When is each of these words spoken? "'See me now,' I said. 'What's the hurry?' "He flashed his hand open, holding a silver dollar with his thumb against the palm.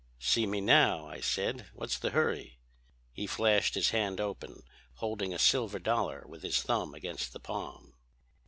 "'See 0.17 0.47
me 0.47 0.59
now,' 0.59 1.05
I 1.07 1.19
said. 1.19 1.67
'What's 1.75 1.99
the 1.99 2.09
hurry?' 2.09 2.57
"He 3.13 3.27
flashed 3.27 3.75
his 3.75 3.91
hand 3.91 4.19
open, 4.19 4.63
holding 4.95 5.31
a 5.31 5.37
silver 5.37 5.77
dollar 5.77 6.23
with 6.27 6.41
his 6.41 6.63
thumb 6.63 6.95
against 6.95 7.33
the 7.33 7.39
palm. 7.39 7.93